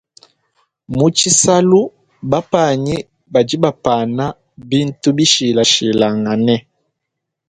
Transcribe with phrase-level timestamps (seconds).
[0.97, 1.79] Mutshisalu
[2.31, 2.95] bapanyi
[3.33, 4.25] badi bapana
[4.71, 6.55] bintu bishilashilangane.